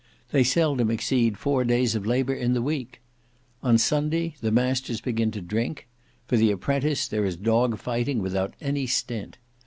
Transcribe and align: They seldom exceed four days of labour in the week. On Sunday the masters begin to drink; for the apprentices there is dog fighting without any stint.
They 0.31 0.43
seldom 0.43 0.89
exceed 0.89 1.37
four 1.37 1.63
days 1.63 1.93
of 1.93 2.07
labour 2.07 2.33
in 2.33 2.53
the 2.53 2.61
week. 2.63 3.01
On 3.61 3.77
Sunday 3.77 4.33
the 4.41 4.49
masters 4.49 4.99
begin 4.99 5.29
to 5.29 5.41
drink; 5.41 5.87
for 6.25 6.37
the 6.37 6.49
apprentices 6.49 7.07
there 7.07 7.23
is 7.23 7.37
dog 7.37 7.77
fighting 7.77 8.17
without 8.19 8.55
any 8.59 8.87
stint. 8.87 9.37